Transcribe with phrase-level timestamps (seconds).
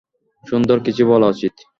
[0.43, 1.53] সুন্দর কিছু বলা উচিত।